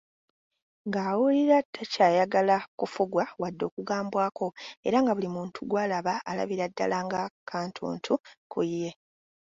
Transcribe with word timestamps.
Ng'awulira 0.87 1.57
takyayagala 1.73 2.55
kufugwa 2.79 3.23
wadde 3.41 3.63
okugambwako 3.69 4.45
era 4.87 4.97
nga 5.01 5.15
buli 5.15 5.29
muntu 5.35 5.57
gwalaba 5.69 6.13
alabira 6.29 6.65
ddala 6.71 6.97
nga 7.05 7.21
kantuntu 7.51 8.13
ku 8.51 8.59
ye. 8.73 8.89